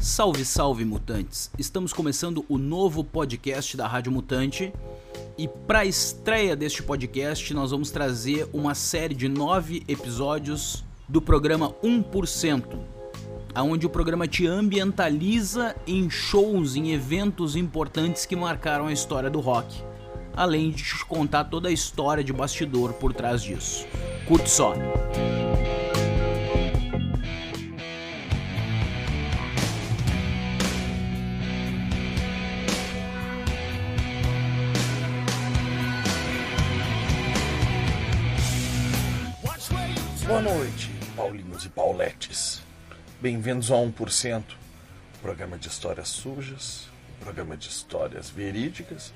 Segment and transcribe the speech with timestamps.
[0.00, 1.50] Salve, salve, mutantes!
[1.58, 4.72] Estamos começando o novo podcast da Rádio Mutante
[5.36, 11.20] e para a estreia deste podcast nós vamos trazer uma série de nove episódios do
[11.20, 12.78] programa 1%,
[13.56, 19.40] onde o programa te ambientaliza em shows, em eventos importantes que marcaram a história do
[19.40, 19.82] rock,
[20.34, 23.86] além de te contar toda a história de bastidor por trás disso.
[24.26, 24.72] Curte só!
[40.42, 42.62] Boa noite, Paulinhos e Pauletes.
[43.20, 44.42] Bem-vindos a 1%,
[45.20, 46.88] programa de histórias sujas,
[47.20, 49.12] programa de histórias verídicas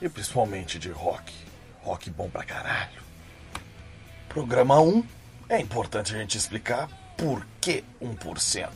[0.00, 1.34] e principalmente de rock.
[1.82, 3.02] Rock bom pra caralho.
[4.28, 5.04] Programa 1,
[5.48, 8.68] é importante a gente explicar por que 1%.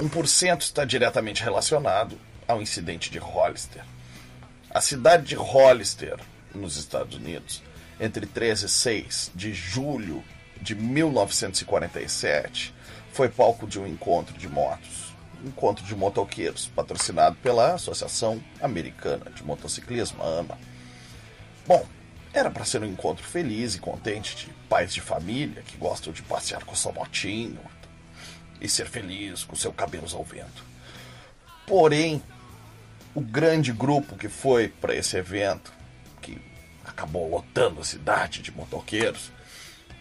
[0.00, 3.84] 1% está diretamente relacionado ao incidente de Hollister.
[4.68, 6.18] A cidade de Hollister,
[6.52, 7.62] nos Estados Unidos,
[8.00, 10.24] entre 13 e 6 de julho
[10.62, 12.72] de 1947,
[13.12, 15.12] foi palco de um encontro de motos.
[15.44, 20.56] Encontro de motoqueiros, patrocinado pela Associação Americana de Motociclismo, AMA.
[21.66, 21.84] Bom,
[22.32, 26.22] era para ser um encontro feliz e contente de pais de família que gostam de
[26.22, 27.60] passear com seu motinho
[28.60, 30.64] e ser feliz com seu cabelos ao vento.
[31.66, 32.22] Porém,
[33.14, 35.72] o grande grupo que foi para esse evento,
[36.20, 36.40] que
[36.84, 39.32] acabou lotando a cidade de motoqueiros,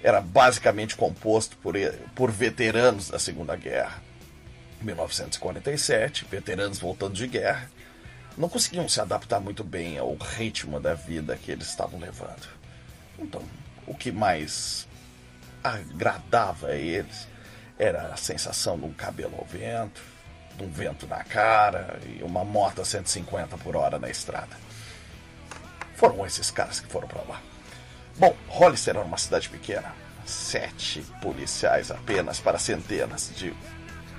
[0.04, 1.76] era basicamente composto por,
[2.16, 4.02] por veteranos da Segunda Guerra.
[4.82, 7.70] 1947, veteranos voltando de guerra,
[8.38, 12.48] não conseguiam se adaptar muito bem ao ritmo da vida que eles estavam levando.
[13.20, 13.44] Então,
[13.86, 14.88] o que mais
[15.64, 17.28] agradava a eles
[17.78, 20.02] era a sensação de um cabelo ao vento,
[20.58, 24.56] de um vento na cara e uma moto a 150 por hora na estrada.
[25.96, 27.42] Foram esses caras que foram para lá.
[28.18, 29.94] Bom, Hollister era uma cidade pequena.
[30.26, 33.54] Sete policiais apenas para centenas de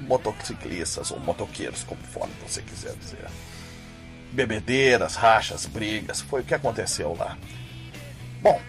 [0.01, 3.27] motociclistas ou motoqueiros, conforme você quiser dizer.
[4.33, 7.37] Bebedeiras, rachas, brigas, foi o que aconteceu lá.
[8.41, 8.61] Bom,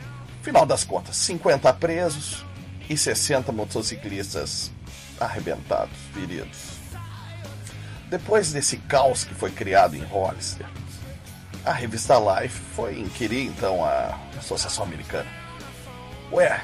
[0.41, 2.45] final das contas, 50 presos
[2.89, 4.71] e 60 motociclistas
[5.19, 6.73] arrebentados, feridos.
[8.09, 10.67] Depois desse caos que foi criado em Hollister,
[11.65, 15.29] a revista Life foi inquirir então a Associação Americana.
[16.31, 16.61] Ué,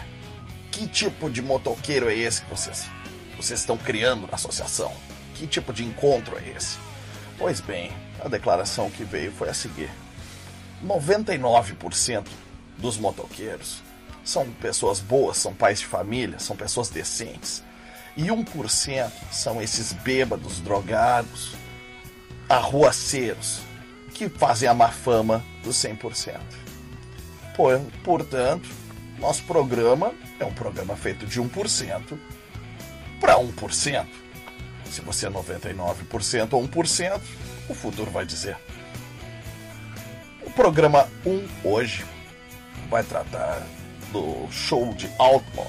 [0.79, 2.85] que tipo de motoqueiro é esse que vocês,
[3.35, 4.93] vocês estão criando na associação?
[5.35, 6.77] Que tipo de encontro é esse?
[7.37, 7.91] Pois bem,
[8.23, 9.91] a declaração que veio foi a seguir:
[10.81, 12.25] 99%
[12.77, 13.83] dos motoqueiros
[14.23, 17.61] são pessoas boas, são pais de família, são pessoas decentes.
[18.15, 21.55] E 1% são esses bêbados, drogados,
[22.47, 23.59] arruaceiros,
[24.13, 26.39] que fazem a má fama dos 100%.
[27.53, 28.78] Por, portanto,
[29.19, 32.17] nosso programa é um programa feito de 1%
[33.19, 34.05] para 1%.
[34.85, 37.21] Se você é 99% ou 1%,
[37.67, 38.57] o futuro vai dizer.
[40.41, 42.05] O programa 1 hoje
[42.89, 43.61] vai tratar
[44.11, 45.67] do show de Altman.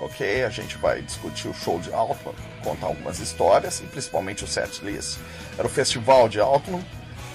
[0.00, 0.42] Ok?
[0.42, 2.34] A gente vai discutir o show de Altman,
[2.64, 5.18] contar algumas histórias e principalmente o set list.
[5.56, 6.84] Era o festival de Altman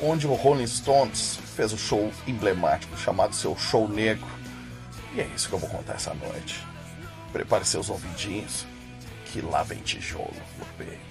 [0.01, 4.27] onde o Rolling Stones fez o show emblemático chamado seu Show Negro.
[5.17, 6.63] E é isso que eu vou contar essa noite.
[7.33, 8.67] Prepare seus ouvidinhos,
[9.25, 11.06] que lá vem tijolo no peito.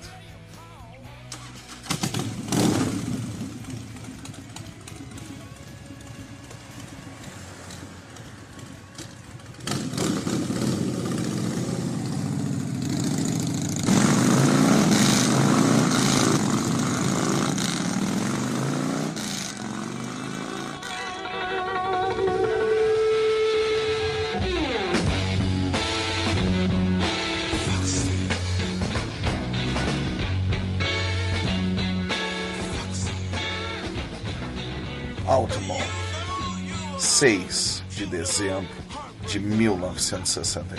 [38.36, 38.68] Dezembro
[39.27, 40.78] de 1969.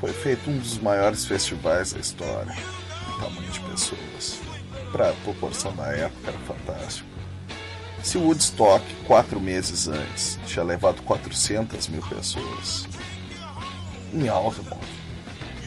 [0.00, 4.40] Foi feito um dos maiores festivais da história, em tamanho de pessoas.
[4.90, 7.08] Para a proporção da época, era fantástico.
[8.02, 12.88] Se Woodstock, quatro meses antes, tinha levado 400 mil pessoas,
[14.12, 14.84] em Altamont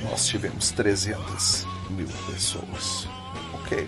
[0.04, 3.08] nós tivemos 300 mil pessoas.
[3.54, 3.88] Ok?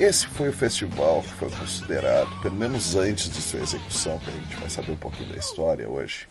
[0.00, 4.32] Esse foi o festival que foi considerado, pelo menos antes de sua execução, que a
[4.32, 6.26] gente vai saber um pouquinho da história hoje,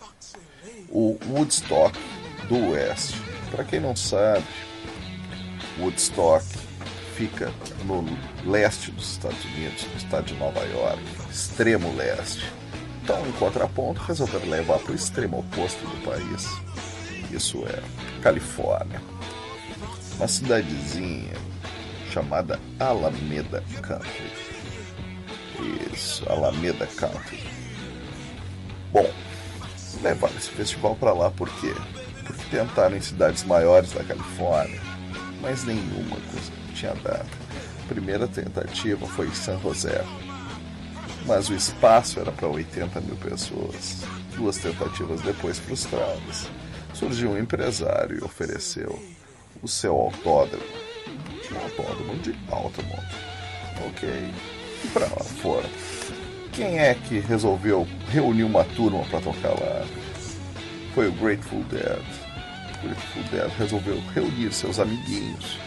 [0.90, 1.96] o Woodstock
[2.48, 3.16] do Oeste.
[3.52, 4.44] Para quem não sabe,
[5.78, 6.44] Woodstock
[7.16, 7.54] fica
[7.86, 8.04] no
[8.44, 12.52] leste dos Estados Unidos, no estado de Nova York, extremo leste.
[13.04, 16.48] Então, em contraponto, resolveram levar para o extremo oposto do país.
[17.32, 17.84] Isso é
[18.24, 19.00] Califórnia.
[20.18, 21.49] Uma cidadezinha
[22.20, 24.32] chamada Alameda Country.
[25.94, 27.42] Isso, Alameda Country.
[28.92, 29.10] Bom,
[30.02, 31.74] levaram esse festival para lá por quê?
[32.26, 34.82] Porque tentaram em cidades maiores da Califórnia,
[35.42, 37.30] mas nenhuma coisa tinha dado.
[37.86, 40.04] A primeira tentativa foi em San José,
[41.26, 44.04] mas o espaço era para 80 mil pessoas.
[44.36, 46.50] Duas tentativas depois frustradas,
[46.94, 49.02] surgiu um empresário e ofereceu
[49.62, 50.89] o seu autódromo,
[51.58, 53.30] autódromo de alta monta.
[53.88, 54.10] Ok,
[54.84, 55.70] e para lá foram.
[56.52, 59.86] Quem é que resolveu reunir uma turma para tocar lá?
[60.94, 62.04] Foi o Grateful Dead.
[62.76, 65.58] O Grateful Dead resolveu reunir seus amiguinhos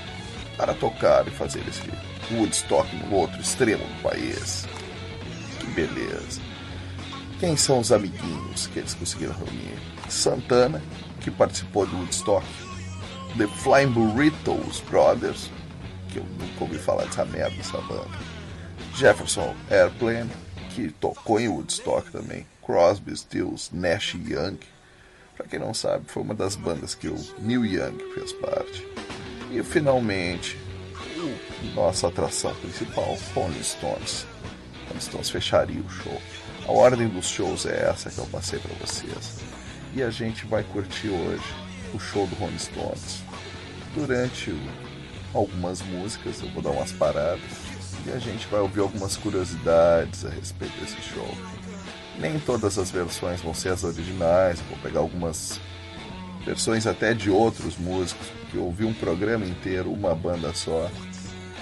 [0.56, 1.82] para tocar e fazer esse
[2.31, 4.67] Woodstock no outro extremo do país.
[5.58, 6.40] Que beleza.
[7.40, 9.76] Quem são os amiguinhos que eles conseguiram reunir?
[10.08, 10.82] Santana,
[11.20, 12.46] que participou do Woodstock.
[13.37, 15.50] The Flying Burritos Brothers,
[16.12, 18.18] que eu nunca ouvi falar dessa merda, dessa banda.
[18.94, 20.30] Jefferson Airplane,
[20.74, 22.46] que tocou em Woodstock também.
[22.64, 24.58] Crosby, Stills, Nash Young.
[25.36, 28.86] Para quem não sabe, foi uma das bandas que o Neil Young fez parte.
[29.50, 30.58] E finalmente,
[31.74, 34.26] nossa atração principal, Rolling Stones.
[34.88, 36.20] Rolling Stones fecharia o show.
[36.66, 39.40] A ordem dos shows é essa que eu passei para vocês.
[39.94, 41.44] E a gente vai curtir hoje
[41.92, 43.22] o show do Rolling Stones.
[43.94, 44.58] Durante o,
[45.34, 47.40] algumas músicas, eu vou dar umas paradas
[48.06, 51.29] e a gente vai ouvir algumas curiosidades a respeito desse show.
[52.19, 55.61] Nem todas as versões vão ser as originais, vou pegar algumas
[56.44, 60.90] versões até de outros músicos, porque ouvir um programa inteiro, uma banda só,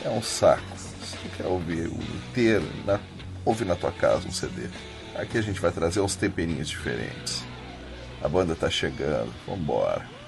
[0.04, 0.62] é um saco.
[1.02, 2.98] Se tu quer ouvir o inteiro, na,
[3.44, 4.68] ouve na tua casa um CD.
[5.14, 7.44] Aqui a gente vai trazer uns temperinhos diferentes.
[8.22, 10.19] A banda tá chegando, vambora.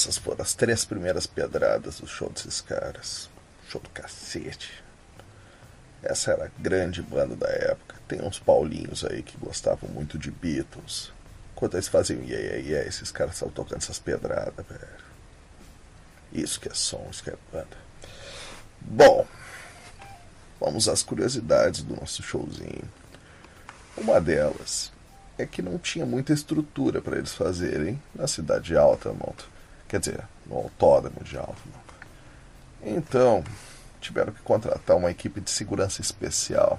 [0.00, 3.28] Essas foram as três primeiras pedradas do show desses caras.
[3.68, 4.82] Show do cacete.
[6.02, 7.96] Essa era a grande banda da época.
[8.08, 11.12] Tem uns paulinhos aí que gostavam muito de Beatles.
[11.54, 15.04] Quando eles faziam yeah, yeah, yeah, esses caras estavam tocando essas pedradas, velho.
[16.32, 17.76] Isso que é som, isso que é banda.
[18.80, 19.26] Bom,
[20.58, 22.90] vamos às curiosidades do nosso showzinho.
[23.98, 24.90] Uma delas
[25.36, 29.44] é que não tinha muita estrutura para eles fazerem na cidade de Altamont.
[29.90, 31.58] Quer dizer, no autódromo de Altamont.
[32.80, 33.42] Então,
[34.00, 36.78] tiveram que contratar uma equipe de segurança especial.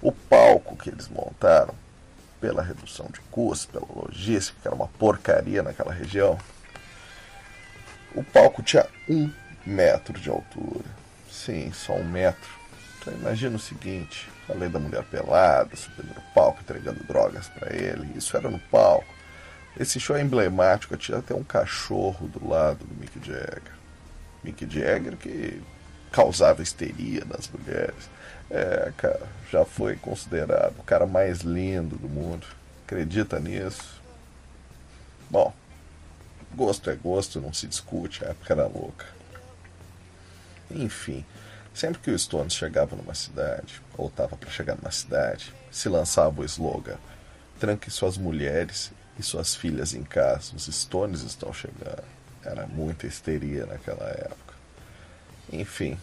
[0.00, 1.74] O palco que eles montaram,
[2.40, 6.38] pela redução de custos, pela logística, que era uma porcaria naquela região,
[8.14, 9.30] o palco tinha um
[9.66, 10.88] metro de altura.
[11.30, 12.50] Sim, só um metro.
[12.98, 17.76] Então imagina o seguinte, a lei da mulher pelada, subindo no palco, entregando drogas para
[17.76, 18.16] ele.
[18.16, 19.15] Isso era no palco.
[19.78, 23.74] Esse show é emblemático, tinha até um cachorro do lado do Mick Jagger.
[24.42, 25.62] Mick Jagger que
[26.10, 28.08] causava histeria nas mulheres.
[28.50, 32.46] É, cara, já foi considerado o cara mais lindo do mundo.
[32.86, 34.00] Acredita nisso?
[35.28, 35.52] Bom,
[36.54, 39.06] gosto é gosto, não se discute, a época era louca.
[40.70, 41.24] Enfim,
[41.74, 46.40] sempre que o Stones chegava numa cidade, ou estava para chegar numa cidade, se lançava
[46.40, 46.96] o slogan:
[47.60, 52.04] tranque suas mulheres e suas filhas em casa, os Stones estão chegando.
[52.44, 54.54] Era muita histeria naquela época.
[55.52, 55.98] Enfim,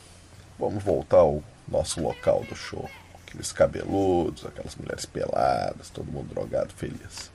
[0.57, 2.89] vamos voltar ao nosso local do show.
[3.25, 7.31] Aqueles cabeludos, aquelas mulheres peladas, todo mundo drogado, feliz.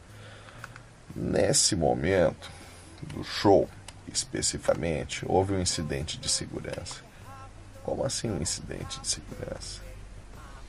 [1.14, 2.51] Nesse momento
[3.03, 3.69] do show,
[4.12, 7.03] especificamente, houve um incidente de segurança.
[7.83, 9.81] Como assim um incidente de segurança?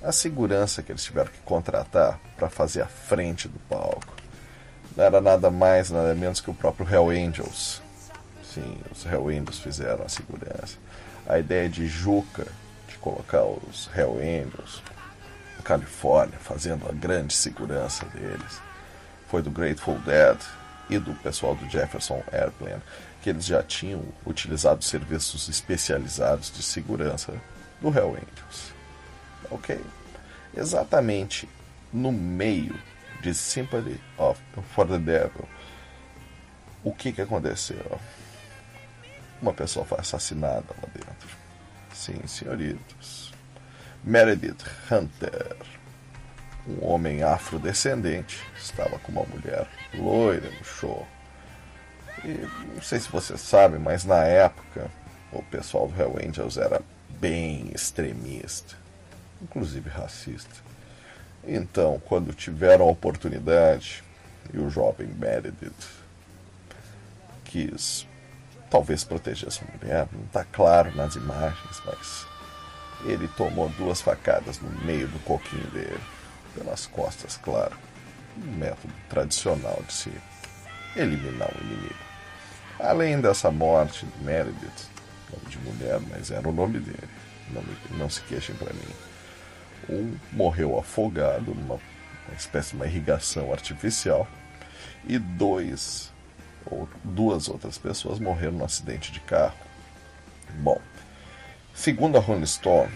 [0.02, 4.19] A segurança que eles tiveram que contratar para fazer a frente do palco
[4.98, 7.82] era nada mais, nada menos que o próprio Hell Angels.
[8.44, 10.78] Sim, os Hell Angels fizeram a segurança.
[11.28, 12.48] A ideia de Juca
[12.88, 14.82] de colocar os Hell Angels
[15.58, 18.62] na Califórnia, fazendo a grande segurança deles,
[19.28, 20.38] foi do Grateful Dead
[20.90, 22.82] e do pessoal do Jefferson Airplane,
[23.22, 27.34] que eles já tinham utilizado serviços especializados de segurança
[27.80, 28.74] do Hell Angels.
[29.52, 29.80] Ok?
[30.56, 31.48] Exatamente
[31.94, 32.76] no meio
[33.22, 34.42] de Sympathy of,
[34.74, 35.48] for the Devil,
[36.84, 38.00] o que, que aconteceu?
[39.42, 41.30] Uma pessoa foi assassinada lá dentro.
[41.94, 43.34] Sim, senhoritos.
[44.04, 45.56] Meredith Hunter,
[46.68, 51.06] um homem afrodescendente, estava com uma mulher loira no show.
[52.24, 54.90] E não sei se você sabe, mas na época
[55.32, 56.82] o pessoal do Hell Angels era
[57.20, 58.76] bem extremista,
[59.42, 60.69] inclusive racista.
[61.48, 64.04] Então, quando tiveram a oportunidade,
[64.54, 65.72] e o jovem Meredith
[67.46, 68.08] quis
[68.70, 72.26] talvez proteger essa mulher, não está claro nas imagens, mas
[73.06, 76.00] ele tomou duas facadas no meio do coquinho dele,
[76.56, 77.76] pelas costas, claro.
[78.38, 80.12] Um método tradicional de se
[80.96, 81.96] eliminar o inimigo.
[82.80, 84.88] Além dessa morte de Meredith,
[85.32, 87.10] nome de mulher, mas era o nome dele,
[87.50, 89.09] não, me- não se queixem para mim.
[89.88, 91.80] Um morreu afogado numa
[92.30, 94.28] uma espécie de uma irrigação artificial
[95.08, 96.12] e dois
[96.66, 99.58] ou duas outras pessoas morreram num acidente de carro.
[100.60, 100.80] Bom,
[101.74, 102.92] segundo a Rolling Stone,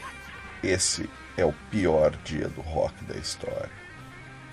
[0.64, 3.70] esse é o pior dia do rock da história.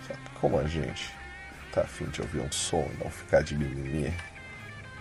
[0.09, 1.15] Sabe como a gente
[1.73, 4.13] tá afim de ouvir um som e não ficar de mimimi?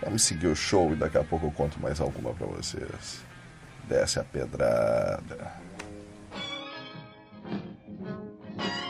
[0.02, 3.22] Vamos seguir o show e daqui a pouco eu conto mais alguma pra vocês.
[3.84, 5.52] Desce a pedrada.
[8.60, 8.89] thank you.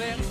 [0.00, 0.29] Yeah,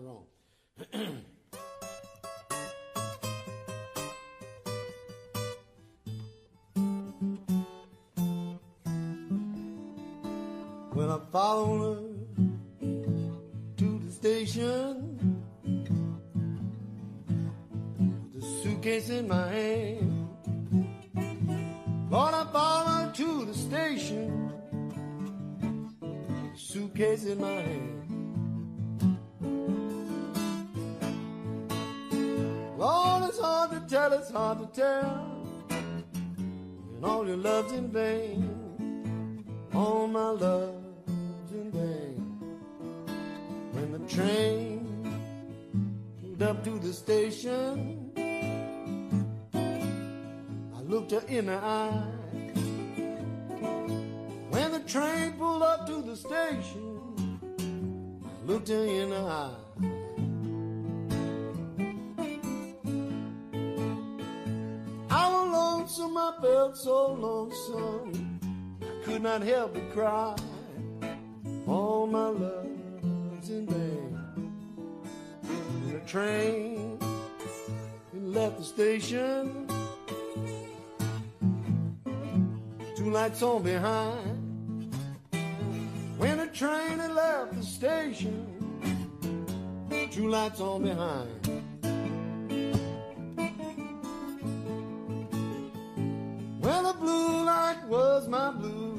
[10.92, 12.16] When I followed
[12.80, 12.86] her
[13.76, 15.18] to the station,
[18.02, 20.28] with the suitcase in my hand.
[22.10, 24.50] Lord, I followed her to the station,
[26.52, 27.99] the suitcase in my hand.
[34.30, 35.26] It's hard to tell,
[35.70, 38.60] and all your love's in vain
[39.74, 42.38] all my love's in vain.
[43.72, 44.86] When the train
[46.20, 48.12] pulled up to the station,
[50.76, 52.04] I looked her in the eye.
[54.50, 57.40] When the train pulled up to the station,
[58.24, 59.69] I looked her in the eye.
[66.30, 68.38] I felt so lonesome
[68.80, 70.36] I could not help but cry.
[71.66, 74.60] All my love's in vain.
[75.42, 76.98] When the train
[78.14, 79.66] it left the station,
[82.96, 84.94] two lights on behind.
[86.16, 88.46] When the train had left the station,
[90.12, 91.39] two lights on behind.
[98.30, 98.96] My blue.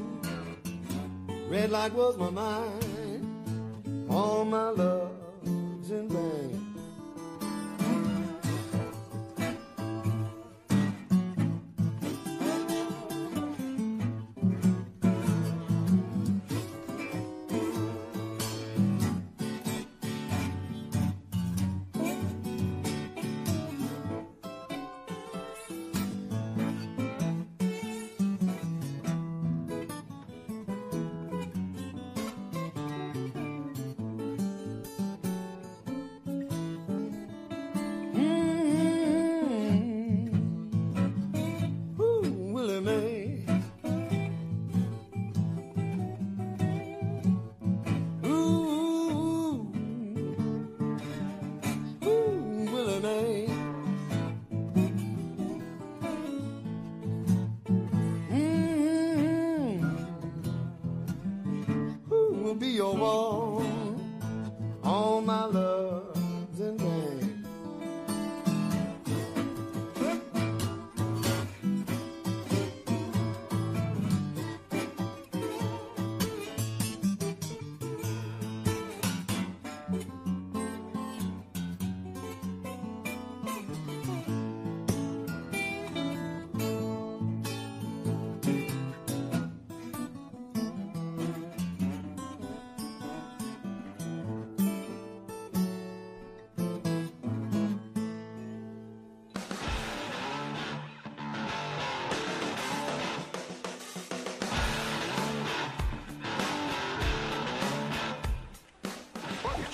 [1.48, 3.26] Red light was my mind.
[4.10, 6.61] All my love's in vain.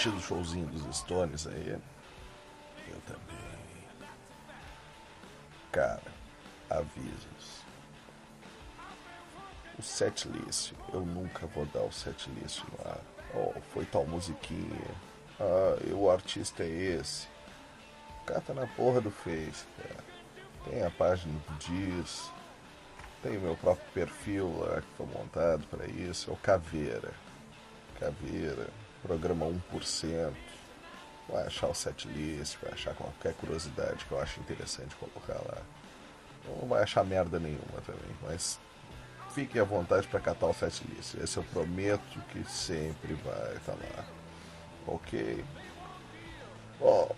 [0.07, 1.77] Curtindo o showzinho dos Stones aí?
[2.87, 3.37] Eu também.
[5.71, 6.01] Cara,
[6.69, 7.63] avisos.
[9.77, 12.99] O setlist, eu nunca vou dar o setlist no ar.
[13.35, 14.95] Oh, foi tal musiquinha.
[15.39, 17.27] Ah, o artista é esse.
[18.25, 20.03] Cata na porra do Face, cara.
[20.65, 22.31] Tem a página do Diz.
[23.21, 26.29] Tem o meu próprio perfil lá que foi montado para isso.
[26.29, 27.13] É o Caveira.
[27.99, 28.69] Caveira,
[29.01, 30.33] programa 1%.
[31.29, 35.61] Vai achar o setlist, vai achar qualquer curiosidade que eu acho interessante colocar lá.
[36.45, 38.57] Não vai achar merda nenhuma também, mas
[39.31, 41.15] fiquem à vontade para catar o setlist.
[41.15, 44.05] Esse eu prometo que sempre vai estar lá.
[44.87, 45.43] Ok?
[46.79, 47.09] Ó,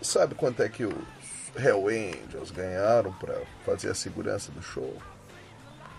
[0.00, 0.94] sabe quanto é que os
[1.56, 4.96] Hell Angels ganharam para fazer a segurança do show?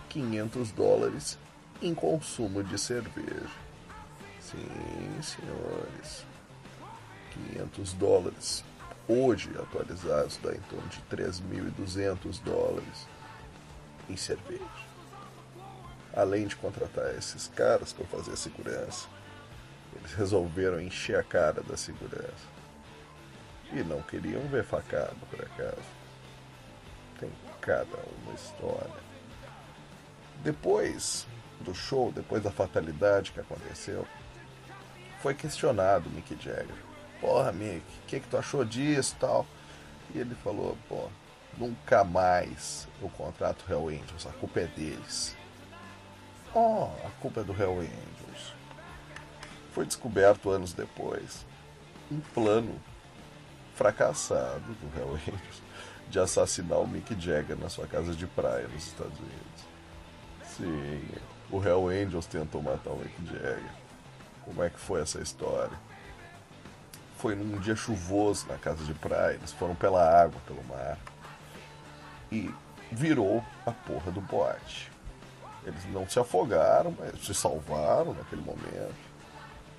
[0.07, 1.37] 500 dólares
[1.81, 3.68] em consumo de cerveja.
[4.49, 6.25] Sim, senhores.
[7.53, 8.63] 500 dólares.
[9.07, 13.07] Hoje, atualizados, dá em torno de 3.200 dólares
[14.09, 14.63] em cerveja.
[16.15, 19.07] Além de contratar esses caras para fazer a segurança,
[19.95, 22.59] eles resolveram encher a cara da segurança.
[23.71, 25.87] E não queriam ver facada, por acaso.
[27.19, 27.31] Tem
[27.61, 29.09] cada uma história.
[30.43, 31.27] Depois
[31.61, 34.07] do show, depois da fatalidade que aconteceu,
[35.21, 36.75] foi questionado Mick Jagger.
[37.19, 39.45] porra, Mick, o que, que tu achou disso tal?
[40.13, 41.07] E ele falou, pô,
[41.57, 45.35] nunca mais eu contrato Hell Angels, a culpa é deles.
[46.53, 48.53] Oh, a culpa é do Hell Angels.
[49.71, 51.45] Foi descoberto anos depois
[52.11, 52.81] um plano
[53.75, 55.61] fracassado do Hell Angels
[56.09, 59.69] de assassinar o Mick Jagger na sua casa de praia nos Estados Unidos.
[60.43, 61.01] Sim,
[61.51, 63.78] o Hell Angels tentou matar o Mick Jagger.
[64.49, 65.77] Como é que foi essa história?
[67.19, 70.97] Foi num dia chuvoso na casa de praia, eles foram pela água, pelo mar.
[72.31, 72.51] E
[72.91, 74.91] virou a porra do bote.
[75.63, 78.95] Eles não se afogaram, mas se salvaram naquele momento.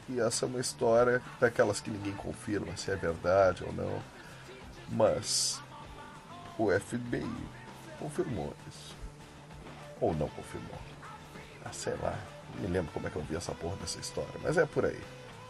[0.08, 4.00] E essa é uma história daquelas que ninguém confirma se é verdade ou não.
[4.88, 5.60] Mas
[6.56, 7.28] o FBI
[7.98, 8.94] confirmou isso.
[10.00, 10.78] Ou não confirmou.
[11.64, 12.16] Ah, sei lá.
[12.59, 14.32] Me lembro como é que eu vi essa porra dessa história.
[14.42, 15.01] Mas é por aí.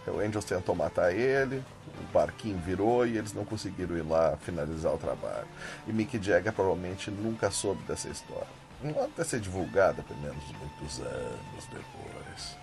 [0.06, 1.62] O Angels tentou matar ele,
[1.98, 5.46] o barquinho virou e eles não conseguiram ir lá finalizar o trabalho.
[5.86, 8.48] E Mick Jagger provavelmente nunca soube dessa história.
[8.82, 12.56] Não até ser divulgada, pelo menos muitos anos depois.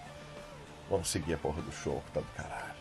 [0.89, 2.77] Vamos seguir a porra do show, que tá do caralho.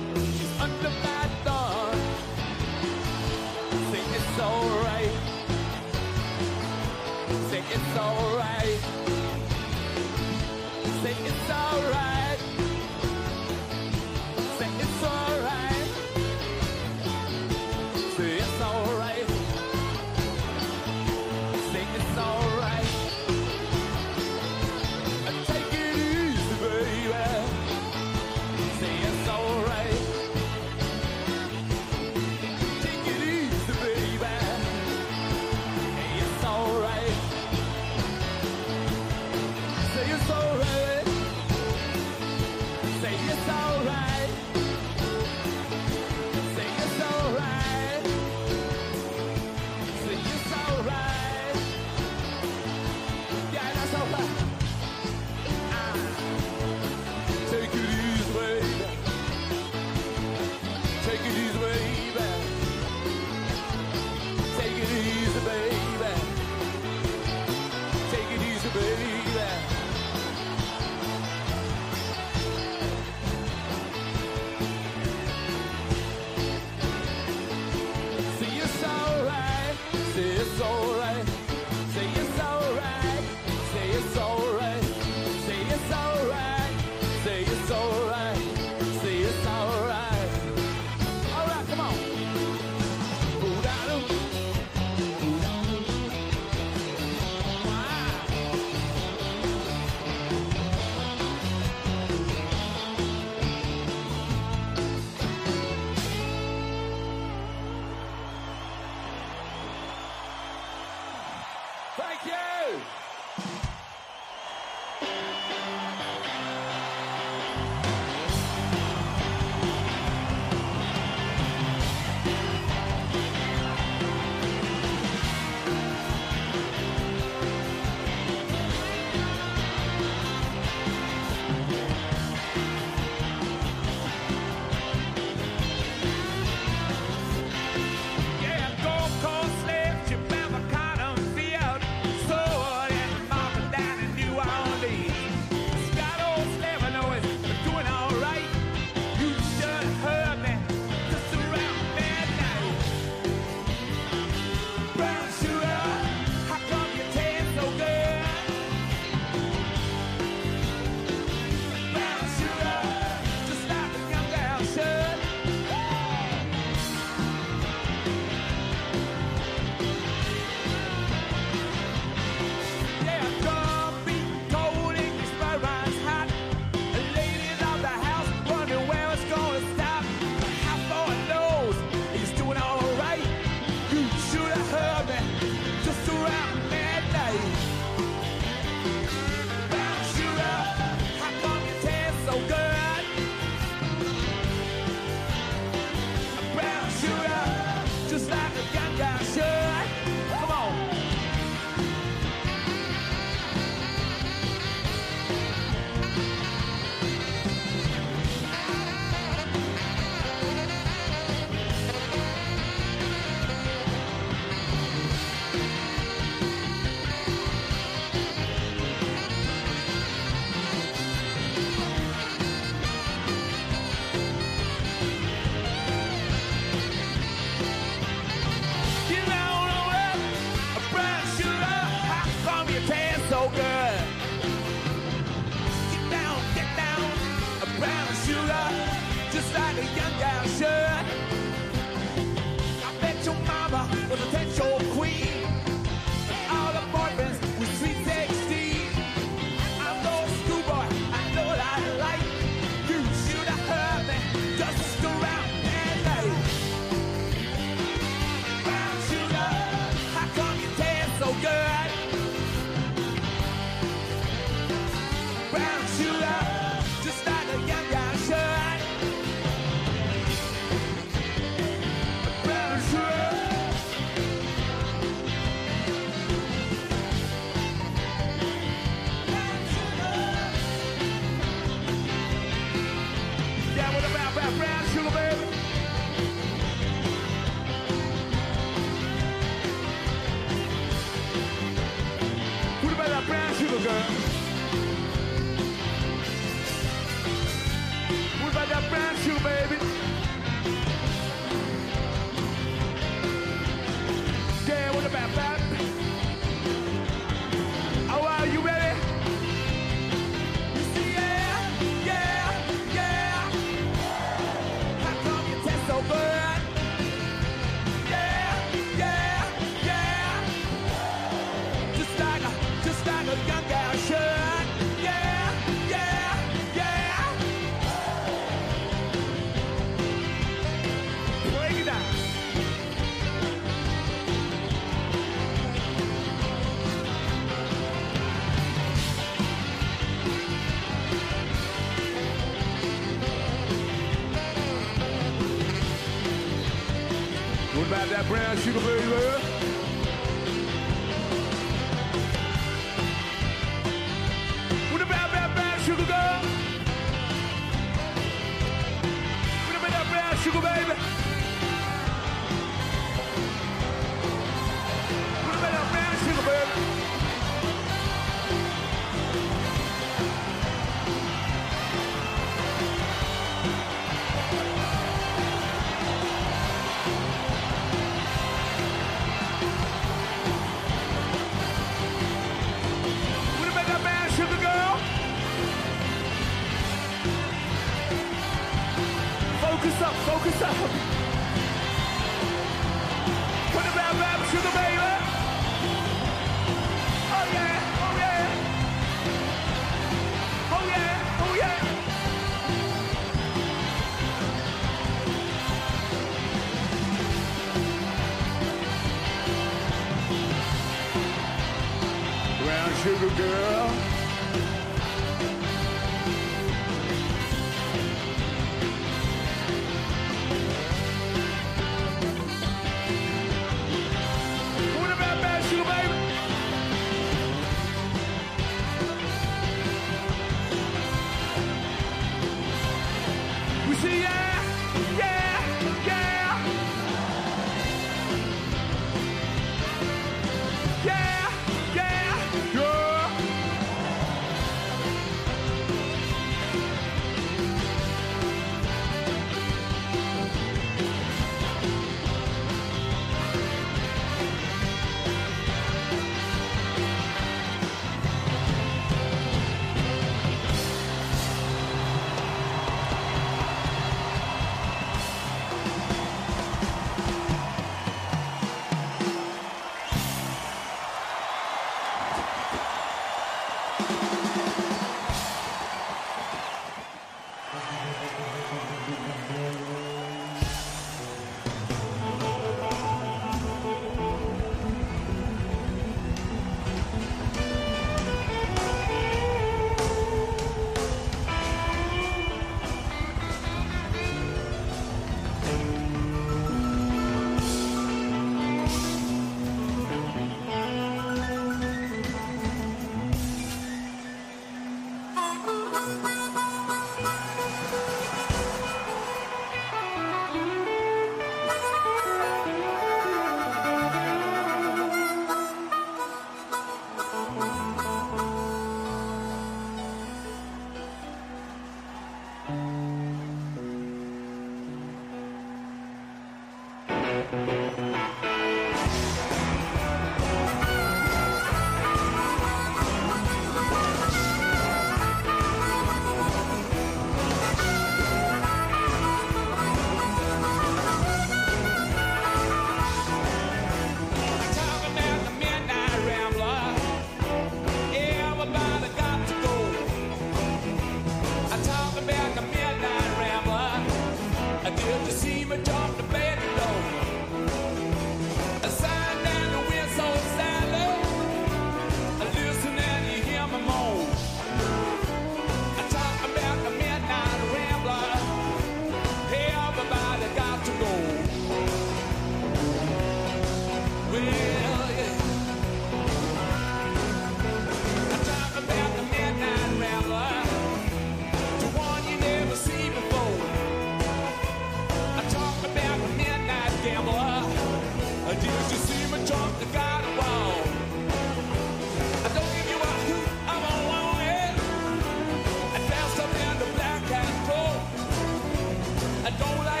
[599.61, 600.00] Don't like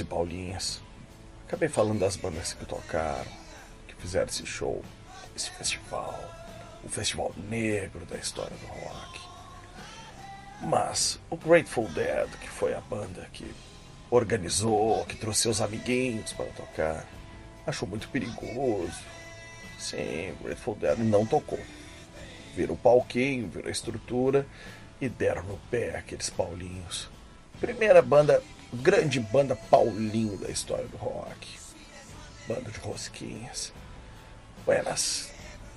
[0.00, 0.80] E Paulinhas.
[1.46, 3.30] Acabei falando das bandas que tocaram,
[3.86, 4.82] que fizeram esse show,
[5.34, 6.18] esse festival,
[6.82, 9.20] o festival negro da história do rock.
[10.62, 13.54] Mas o Grateful Dead, que foi a banda que
[14.10, 17.04] organizou, que trouxe seus amiguinhos para tocar,
[17.66, 19.04] achou muito perigoso.
[19.78, 21.60] Sim, o Grateful Dead não tocou.
[22.54, 24.46] Viram o palquinho, viram a estrutura
[25.00, 27.08] e deram no pé aqueles Paulinhos.
[27.60, 28.42] Primeira banda,
[28.76, 31.58] grande banda Paulinho da história do rock.
[32.46, 33.72] Banda de rosquinhas.
[34.64, 35.30] Buenas,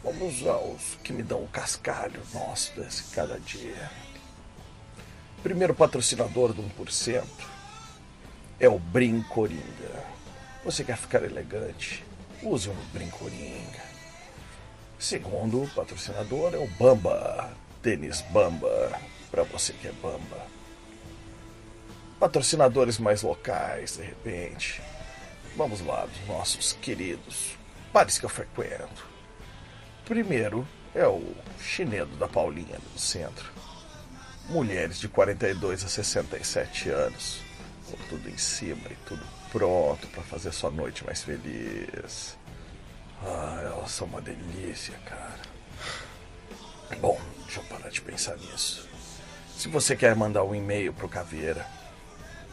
[0.03, 3.89] vamos aos que me dão o cascalho nosso desse cada dia.
[5.41, 7.23] Primeiro patrocinador do 1%
[8.59, 10.03] é o Brincoringa.
[10.65, 12.03] Você quer ficar elegante?
[12.43, 13.89] Use um Brincoringa.
[14.99, 18.91] Segundo patrocinador é o Bamba, Tênis Bamba,
[19.31, 20.48] para você que é Bamba.
[22.19, 24.81] Patrocinadores mais locais, de repente.
[25.55, 27.57] Vamos lá, dos nossos queridos
[27.93, 29.07] bares que eu frequento.
[30.05, 33.49] Primeiro é o Chinedo da Paulinha, no centro.
[34.49, 37.41] Mulheres de 42 a 67 anos,
[37.89, 42.37] com tudo em cima e tudo pronto para fazer sua noite mais feliz.
[43.23, 45.39] Ah, elas são uma delícia, cara.
[46.99, 48.89] Bom, deixa eu parar de pensar nisso.
[49.55, 51.65] Se você quer mandar um e-mail pro Caveira,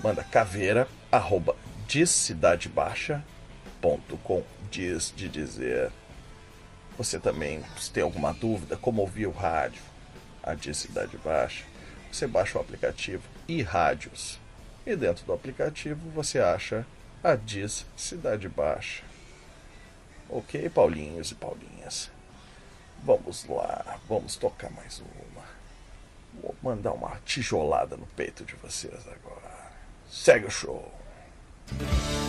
[0.03, 1.57] manda caveira arroba
[1.87, 5.91] discidadebaixa.com diz de dizer.
[6.99, 9.83] Você também, se tem alguma dúvida, como ouvir o rádio,
[10.43, 11.65] a Diz Cidade Baixa,
[12.11, 14.39] você baixa o aplicativo e rádios.
[14.87, 16.87] E dentro do aplicativo você acha
[17.23, 19.03] a Diz Cidade Baixa.
[20.29, 22.11] Ok, Paulinhos e Paulinhas?
[23.03, 25.45] Vamos lá, vamos tocar mais uma.
[26.41, 29.56] Vou mandar uma tijolada no peito de vocês agora.
[30.11, 30.93] Segue o show.
[31.73, 32.26] Ooh,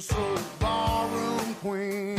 [0.00, 2.11] Soul ballroom queen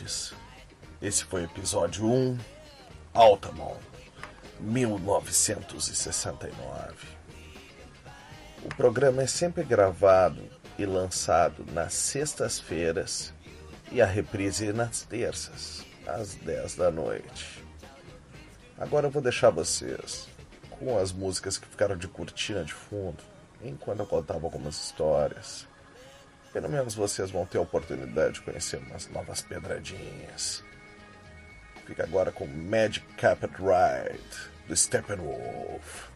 [0.00, 0.32] ouvintes.
[1.00, 2.36] Esse foi o episódio 1,
[3.14, 3.78] Altamont,
[4.58, 7.06] 1969.
[8.62, 10.42] O programa é sempre gravado
[10.78, 13.32] e lançado nas sextas-feiras
[13.90, 17.64] e a reprise nas terças, às 10 da noite.
[18.78, 20.28] Agora eu vou deixar vocês
[20.70, 23.22] com as músicas que ficaram de cortina de fundo
[23.62, 25.68] enquanto eu contava algumas histórias.
[26.52, 30.64] Pelo menos vocês vão ter a oportunidade de conhecer umas novas pedradinhas.
[31.86, 36.08] Fica agora com Magic Carpet Ride do Steppenwolf.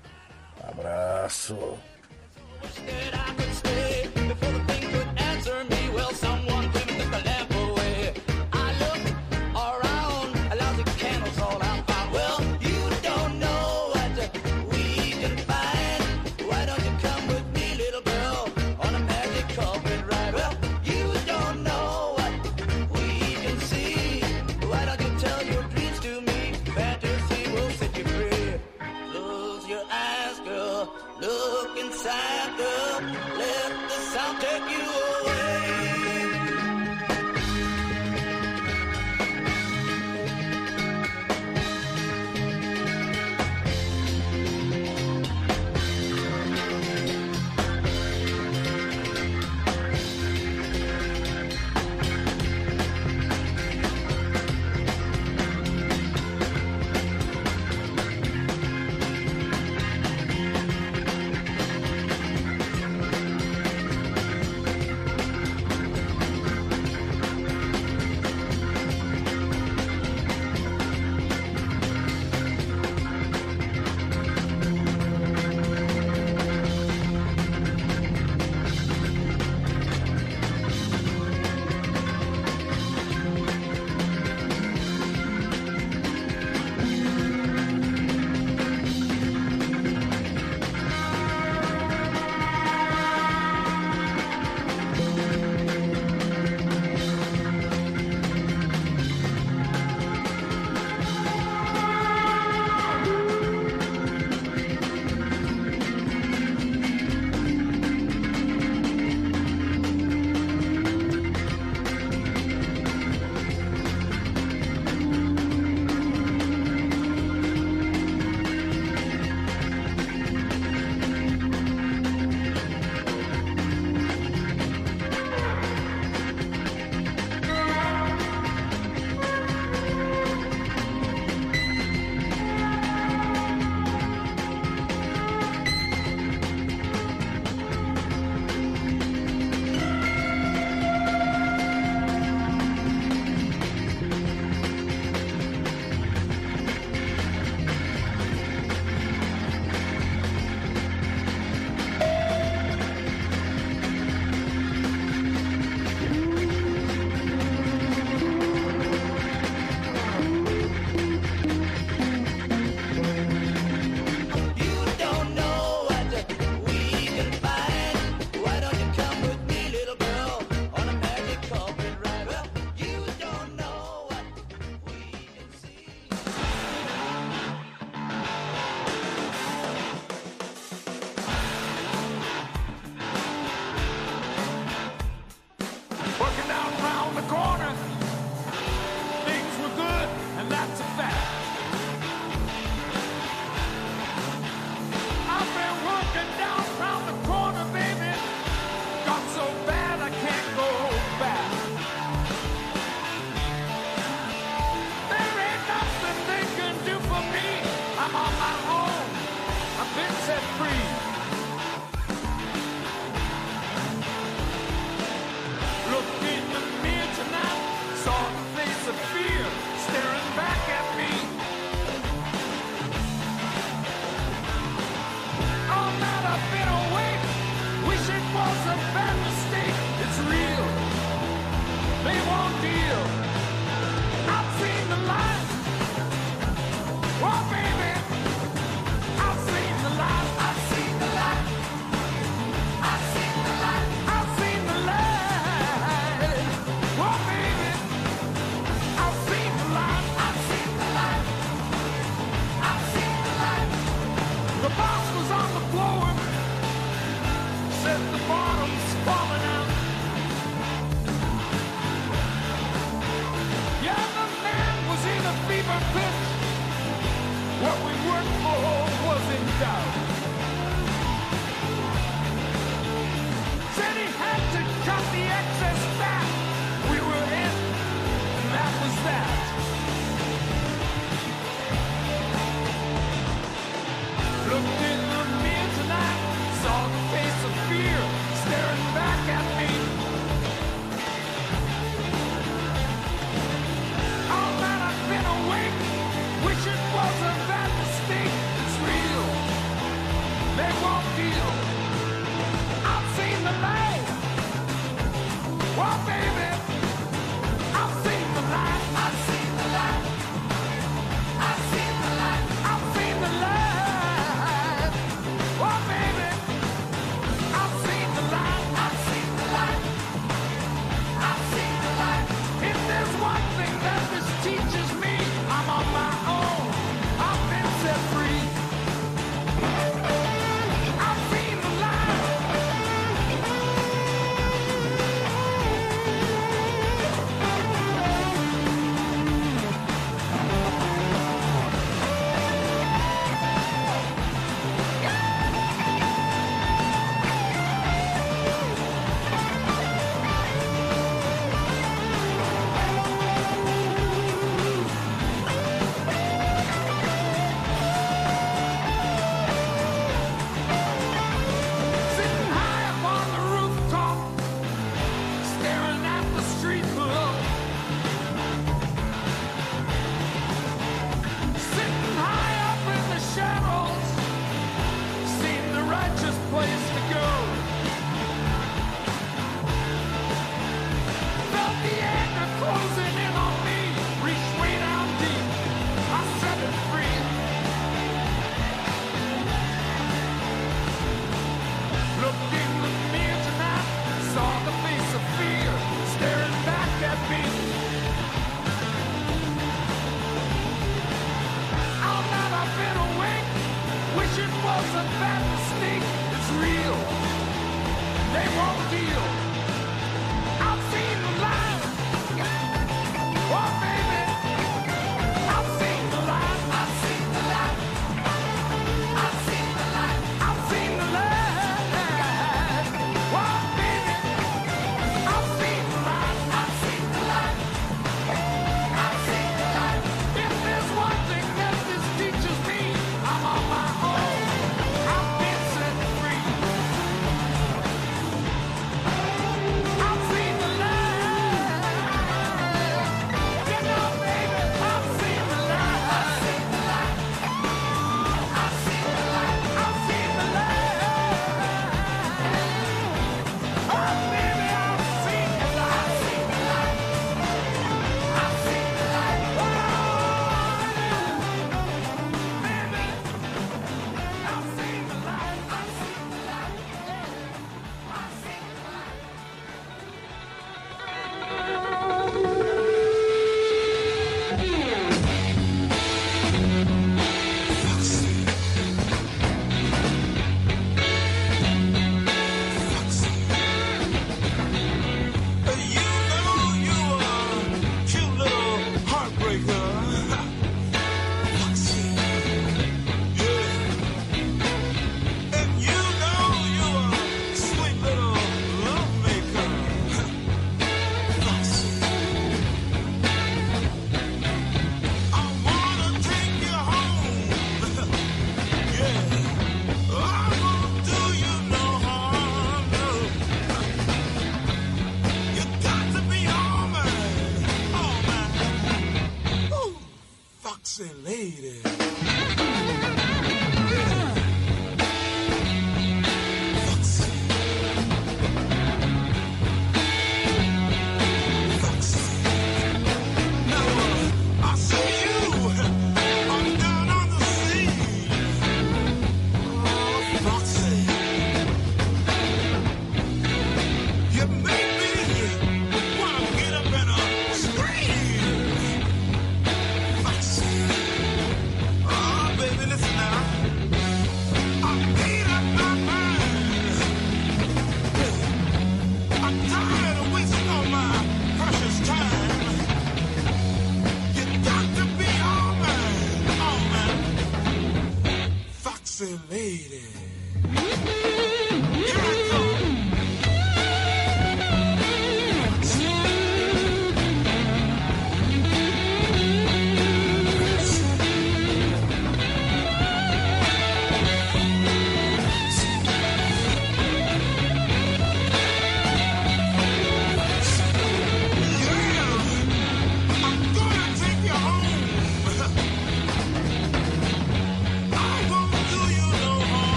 [0.62, 1.78] Abraço!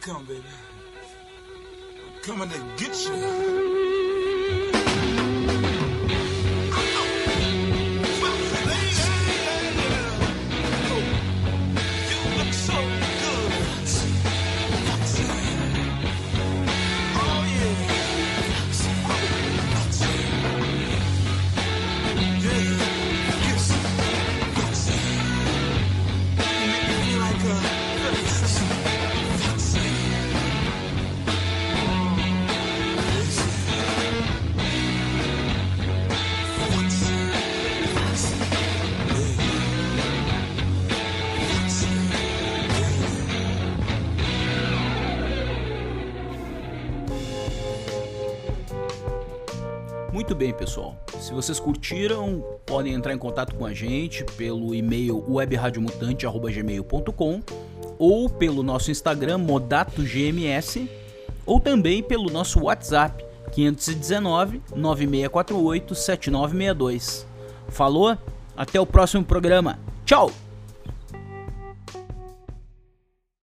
[0.00, 0.42] Come, baby.
[2.06, 3.39] I'm coming to get you.
[50.40, 50.96] Bem, pessoal.
[51.18, 57.42] Se vocês curtiram, podem entrar em contato com a gente pelo e-mail webradiomutante@gmail.com
[57.98, 60.88] ou pelo nosso Instagram modatogms
[61.44, 63.22] ou também pelo nosso WhatsApp
[63.52, 67.26] 519 9648 7962.
[67.68, 68.16] Falou?
[68.56, 69.78] Até o próximo programa.
[70.06, 70.32] Tchau.